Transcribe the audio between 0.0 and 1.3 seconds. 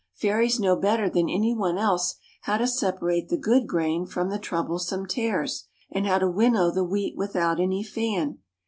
Fairies know better than